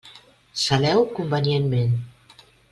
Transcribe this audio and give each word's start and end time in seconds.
Saleu 0.61 1.05
convenientment. 1.13 1.95